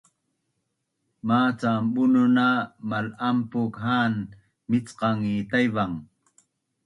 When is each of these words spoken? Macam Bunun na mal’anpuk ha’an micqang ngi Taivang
Macam 1.29 1.79
Bunun 1.93 2.31
na 2.37 2.47
mal’anpuk 2.89 3.73
ha’an 3.85 4.13
micqang 4.69 5.17
ngi 5.23 5.35
Taivang 5.51 5.95